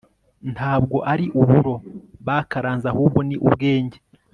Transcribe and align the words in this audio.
ntabwo 0.53 0.97
ari 1.11 1.25
uburo 1.41 1.73
bakaranze 2.27 2.85
ahubwo 2.91 3.19
ni 3.27 3.35
ubwenge 3.47 3.97